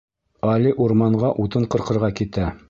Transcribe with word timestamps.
Али 0.53 0.71
урманға 0.85 1.31
утын 1.45 1.69
ҡырҡырға 1.77 2.11
китә. 2.23 2.51